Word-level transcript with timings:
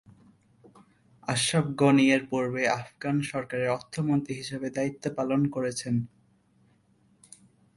আশরাফ 1.27 1.65
গণি 1.75 2.05
এর 2.11 2.23
পূর্বে 2.29 2.61
আফগান 2.79 3.15
সরকারের 3.31 3.69
অর্থমন্ত্রী 3.69 4.33
হিসেবে 4.35 4.67
দায়িত্ব 4.69 5.03
পালন 5.17 5.41
করেছেন। 5.47 5.95